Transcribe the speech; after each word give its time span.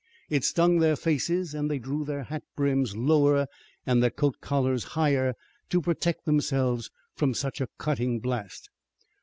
It 0.31 0.43
stung 0.43 0.79
their 0.79 0.95
faces, 0.95 1.53
and 1.53 1.69
they 1.69 1.77
drew 1.77 2.03
their 2.03 2.23
hat 2.23 2.41
brims 2.55 2.97
lower 2.97 3.45
and 3.85 4.01
their 4.01 4.09
coat 4.09 4.41
collars 4.41 4.83
higher 4.97 5.35
to 5.69 5.79
protect 5.79 6.25
themselves 6.25 6.89
from 7.13 7.35
such 7.35 7.61
a 7.61 7.69
cutting 7.77 8.19
blast. 8.19 8.71